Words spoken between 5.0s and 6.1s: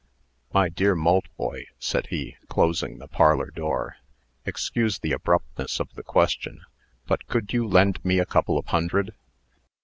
abruptness of the